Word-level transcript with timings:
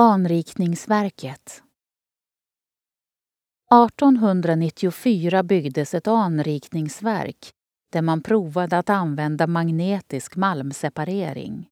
Anrikningsverket 0.00 1.62
1894 3.86 5.42
byggdes 5.42 5.94
ett 5.94 6.08
anrikningsverk 6.08 7.52
där 7.92 8.02
man 8.02 8.22
provade 8.22 8.78
att 8.78 8.90
använda 8.90 9.46
magnetisk 9.46 10.36
malmseparering. 10.36 11.68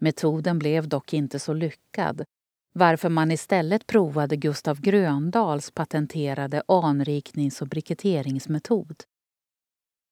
Metoden 0.00 0.58
blev 0.58 0.88
dock 0.88 1.12
inte 1.12 1.38
så 1.38 1.52
lyckad 1.52 2.24
varför 2.72 3.08
man 3.08 3.30
istället 3.30 3.86
provade 3.86 4.36
Gustav 4.36 4.80
Gröndals 4.80 5.70
patenterade 5.70 6.62
anriknings 6.68 7.62
och 7.62 7.68
briketteringsmetod. 7.68 9.02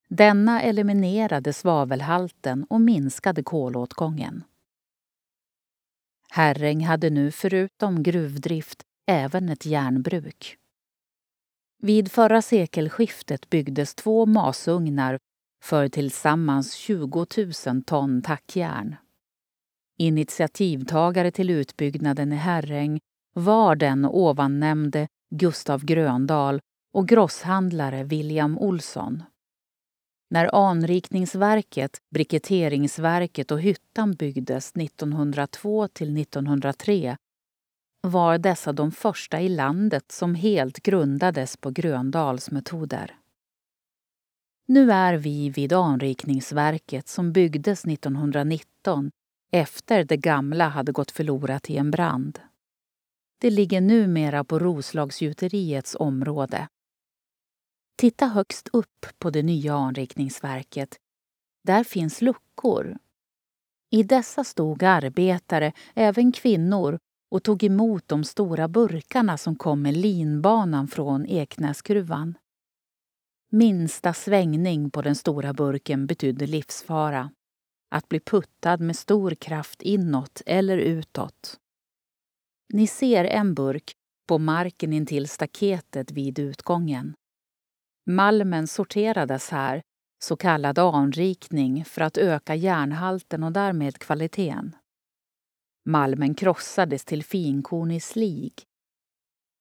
Denna 0.09 0.63
eliminerade 0.63 1.53
svavelhalten 1.53 2.65
och 2.65 2.81
minskade 2.81 3.43
kolåtgången. 3.43 4.45
Herräng 6.35 6.85
hade 6.85 7.11
nu 7.11 7.31
förutom 7.31 8.03
gruvdrift 8.03 8.83
även 9.07 9.49
ett 9.49 9.67
järnbruk. 9.67 10.57
Vid 11.83 12.13
förra 12.13 12.43
sekelskiftet 12.43 13.51
byggdes 13.51 13.95
två 13.95 14.27
masugnar 14.27 15.19
för 15.65 15.89
tillsammans 15.89 16.75
20 16.75 17.27
000 17.67 17.83
ton 17.83 18.23
tackjärn. 18.23 18.97
Initiativtagare 19.99 21.31
till 21.31 21.51
utbyggnaden 21.51 22.33
i 22.33 22.37
Herräng 22.37 23.01
var 23.35 23.77
den 23.77 24.07
ovannämnde 24.07 25.09
Gustav 25.31 25.85
Gröndal 25.85 26.61
och 26.93 27.09
grosshandlare 27.09 28.05
William 28.05 28.59
Olsson. 28.59 29.23
När 30.33 30.69
anrikningsverket, 30.71 31.99
briketteringsverket 32.11 33.51
och 33.51 33.61
hyttan 33.61 34.13
byggdes 34.13 34.73
1902 34.77 35.89
till 35.89 36.17
1903 36.17 37.17
var 38.01 38.39
dessa 38.39 38.73
de 38.73 38.93
första 38.93 39.41
i 39.41 39.49
landet 39.49 40.13
som 40.13 40.35
helt 40.35 40.83
grundades 40.83 41.57
på 41.57 41.71
Gröndals 41.71 42.51
metoder. 42.51 43.17
Nu 44.69 44.93
är 44.93 45.15
vi 45.15 45.51
vid 45.51 45.73
anrikningsverket 45.73 47.09
som 47.09 47.33
byggdes 47.33 47.85
1919 47.85 49.11
efter 49.53 50.05
det 50.05 50.17
gamla 50.17 50.69
hade 50.69 50.93
gått 50.93 51.11
förlorat 51.11 51.71
i 51.71 51.77
en 51.77 51.91
brand. 51.91 52.39
Det 53.41 53.51
ligger 53.51 53.81
numera 53.81 54.45
på 54.45 54.59
Roslagsgjuteriets 54.59 55.97
område. 55.99 56.69
Titta 58.03 58.27
högst 58.27 58.69
upp 58.73 59.07
på 59.19 59.31
det 59.31 59.43
nya 59.43 59.75
anrikningsverket. 59.75 60.97
Där 61.65 61.85
finns 61.85 62.23
luckor. 62.23 62.99
I 63.91 64.03
dessa 64.03 64.45
stod 64.45 64.83
arbetare, 64.83 65.73
även 65.95 66.33
kvinnor, 66.33 66.99
och 67.31 67.43
tog 67.43 67.65
emot 67.65 68.09
de 68.09 68.25
stora 68.25 68.69
burkarna 68.69 69.39
som 69.39 69.57
kom 69.57 69.83
med 69.83 69.97
linbanan 69.97 70.89
från 70.89 71.27
Eknäsgruvan. 71.27 72.35
Minsta 73.51 74.15
svängning 74.15 74.91
på 74.91 75.03
den 75.03 75.17
stora 75.17 75.53
burken 75.53 76.07
betydde 76.07 76.47
livsfara. 76.47 77.31
Att 77.91 78.09
bli 78.09 78.21
puttad 78.21 78.77
med 78.81 78.97
stor 78.97 79.35
kraft 79.35 79.83
inåt 79.83 80.43
eller 80.47 80.79
utåt. 80.79 81.61
Ni 82.73 82.87
ser 82.87 83.25
en 83.25 83.55
burk 83.55 83.93
på 84.29 84.39
marken 84.39 84.93
intill 84.93 85.29
staketet 85.29 86.11
vid 86.11 86.39
utgången. 86.39 87.15
Malmen 88.07 88.67
sorterades 88.67 89.51
här, 89.51 89.83
så 90.25 90.37
kallad 90.37 90.79
anrikning, 90.79 91.85
för 91.85 92.01
att 92.01 92.19
öka 92.19 92.55
järnhalten 92.55 93.43
och 93.43 93.53
därmed 93.53 93.99
kvaliteten. 93.99 94.77
Malmen 95.85 96.35
krossades 96.35 97.05
till 97.05 97.25
finkornig 97.25 98.03
slig. 98.03 98.53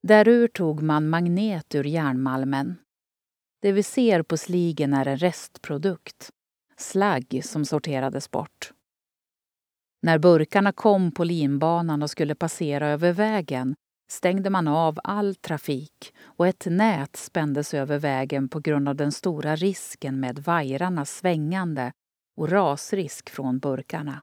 Därur 0.07 0.47
tog 0.47 0.81
man 0.81 1.09
magnet 1.09 1.75
ur 1.75 1.83
järnmalmen. 1.83 2.77
Det 3.61 3.71
vi 3.71 3.83
ser 3.83 4.23
på 4.23 4.37
sligen 4.37 4.93
är 4.93 5.07
en 5.07 5.17
restprodukt, 5.17 6.29
slagg 6.77 7.41
som 7.43 7.65
sorterades 7.65 8.31
bort. 8.31 8.73
När 10.01 10.19
burkarna 10.19 10.71
kom 10.71 11.11
på 11.11 11.23
linbanan 11.23 12.03
och 12.03 12.09
skulle 12.09 12.35
passera 12.35 12.87
över 12.87 13.13
vägen 13.13 13.75
stängde 14.11 14.49
man 14.49 14.67
av 14.67 14.99
all 15.03 15.35
trafik 15.35 16.13
och 16.23 16.47
ett 16.47 16.65
nät 16.69 17.15
spändes 17.15 17.73
över 17.73 17.99
vägen 17.99 18.49
på 18.49 18.59
grund 18.59 18.89
av 18.89 18.95
den 18.95 19.11
stora 19.11 19.55
risken 19.55 20.19
med 20.19 20.39
vajrarnas 20.39 21.11
svängande 21.11 21.91
och 22.37 22.49
rasrisk 22.49 23.29
från 23.29 23.59
burkarna. 23.59 24.21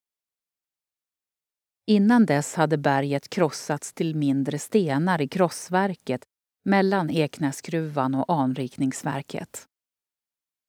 Innan 1.87 2.27
dess 2.27 2.55
hade 2.55 2.79
berget 2.79 3.29
krossats 3.29 3.93
till 3.93 4.17
mindre 4.17 4.59
stenar 4.59 5.21
i 5.21 5.29
krossverket 5.29 6.25
mellan 6.65 7.11
Eknäsgruvan 7.11 8.15
och 8.15 8.33
anrikningsverket. 8.33 9.67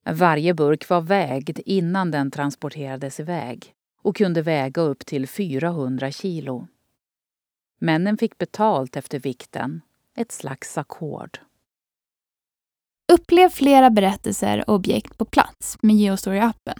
Varje 0.09 0.53
burk 0.53 0.90
var 0.90 1.01
vägd 1.01 1.59
innan 1.66 2.12
den 2.12 2.31
transporterades 2.31 3.19
iväg 3.19 3.74
och 4.01 4.16
kunde 4.16 4.41
väga 4.41 4.81
upp 4.81 5.06
till 5.06 5.28
400 5.28 6.12
kilo. 6.12 6.68
Männen 7.79 8.17
fick 8.17 8.38
betalt 8.38 8.95
efter 8.95 9.19
vikten, 9.19 9.81
ett 10.17 10.31
slags 10.31 10.78
ackord. 10.78 11.40
Upplev 13.13 13.50
flera 13.50 13.90
berättelser 13.90 14.69
och 14.69 14.75
objekt 14.75 15.17
på 15.17 15.25
plats 15.25 15.78
med 15.81 15.95
Geostory-appen. 15.95 16.79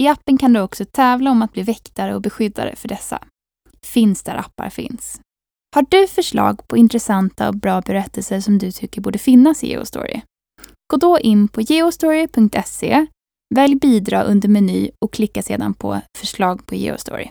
I 0.00 0.08
appen 0.08 0.38
kan 0.38 0.52
du 0.52 0.60
också 0.60 0.84
tävla 0.84 1.30
om 1.30 1.42
att 1.42 1.52
bli 1.52 1.62
väktare 1.62 2.14
och 2.14 2.22
beskyddare 2.22 2.76
för 2.76 2.88
dessa 2.88 3.24
finns 3.84 4.22
där 4.22 4.36
appar 4.36 4.70
finns. 4.70 5.20
Har 5.74 5.86
du 5.88 6.06
förslag 6.06 6.68
på 6.68 6.76
intressanta 6.76 7.48
och 7.48 7.54
bra 7.54 7.80
berättelser 7.80 8.40
som 8.40 8.58
du 8.58 8.72
tycker 8.72 9.00
borde 9.00 9.18
finnas 9.18 9.64
i 9.64 9.68
Geostory? 9.68 10.20
Gå 10.92 10.96
då 10.96 11.18
in 11.18 11.48
på 11.48 11.60
geostory.se, 11.60 13.06
välj 13.54 13.74
bidra 13.74 14.22
under 14.22 14.48
meny 14.48 14.90
och 14.98 15.12
klicka 15.12 15.42
sedan 15.42 15.74
på 15.74 16.00
förslag 16.18 16.66
på 16.66 16.74
Geostory. 16.74 17.30